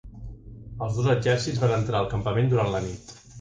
Els 0.85 0.95
dos 0.99 1.09
exèrcits 1.13 1.61
van 1.65 1.75
entrar 1.75 2.01
al 2.01 2.09
campament 2.15 2.51
durant 2.55 2.73
la 2.79 2.83
nit. 2.89 3.15